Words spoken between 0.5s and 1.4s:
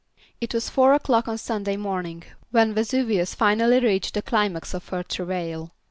was four o'clock on